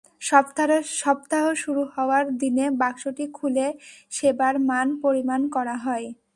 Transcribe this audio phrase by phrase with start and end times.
[1.01, 3.67] সপ্তাহ শুরু হওয়ার দিনে বাক্সটি খুলে
[4.11, 6.07] সেবার মান পরিমাপ করা হয়।